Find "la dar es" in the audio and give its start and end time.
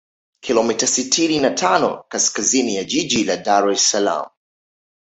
3.23-3.91